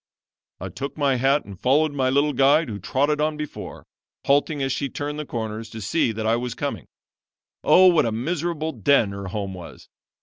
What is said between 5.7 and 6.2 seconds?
see